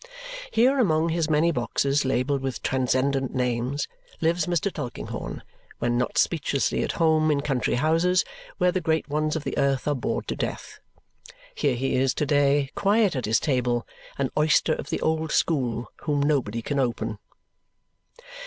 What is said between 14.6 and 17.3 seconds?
of the old school whom nobody can open.